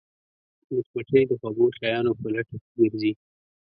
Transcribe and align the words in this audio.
مچمچۍ 0.93 1.23
د 1.27 1.31
خوږو 1.39 1.65
شیانو 1.77 2.11
په 2.19 2.27
لټه 2.33 2.55
کې 2.61 2.69
ګرځي 2.79 3.11